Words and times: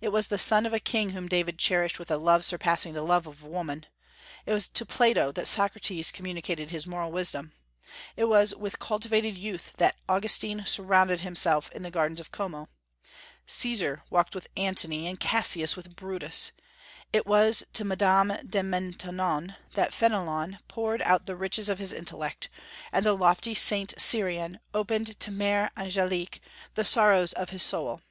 It 0.00 0.08
was 0.08 0.26
the 0.26 0.38
son 0.40 0.66
of 0.66 0.72
a 0.72 0.80
king 0.80 1.10
whom 1.10 1.28
David 1.28 1.56
cherished 1.56 2.00
with 2.00 2.10
a 2.10 2.16
love 2.16 2.44
surpassing 2.44 2.94
the 2.94 3.02
love 3.04 3.28
of 3.28 3.44
woman. 3.44 3.86
It 4.44 4.52
was 4.52 4.66
to 4.70 4.84
Plato 4.84 5.30
that 5.30 5.46
Socrates 5.46 6.10
communicated 6.10 6.72
his 6.72 6.84
moral 6.84 7.12
wisdom; 7.12 7.52
it 8.16 8.24
was 8.24 8.56
with 8.56 8.80
cultivated 8.80 9.36
youth 9.36 9.72
that 9.76 9.94
Augustine 10.08 10.66
surrounded 10.66 11.20
himself 11.20 11.70
in 11.70 11.84
the 11.84 11.92
gardens 11.92 12.18
of 12.18 12.32
Como; 12.32 12.66
Caesar 13.46 14.02
walked 14.10 14.34
with 14.34 14.48
Antony, 14.56 15.06
and 15.06 15.20
Cassius 15.20 15.76
with 15.76 15.94
Brutus; 15.94 16.50
it 17.12 17.24
was 17.24 17.62
to 17.74 17.84
Madame 17.84 18.32
de 18.44 18.64
Maintenon 18.64 19.54
that 19.74 19.92
Fénelon 19.92 20.58
poured 20.66 21.02
out 21.02 21.26
the 21.26 21.36
riches 21.36 21.68
of 21.68 21.78
his 21.78 21.92
intellect, 21.92 22.48
and 22.90 23.06
the 23.06 23.12
lofty 23.16 23.54
Saint 23.54 23.94
Cyran 23.96 24.58
opened 24.74 25.20
to 25.20 25.30
Mère 25.30 25.70
Angelique 25.76 26.40
the 26.74 26.84
sorrows 26.84 27.32
of 27.34 27.50
his 27.50 27.62
soul. 27.62 28.02